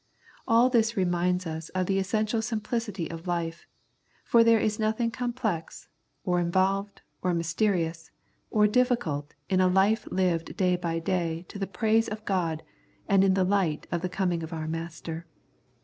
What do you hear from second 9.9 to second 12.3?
lived day by day to the praise of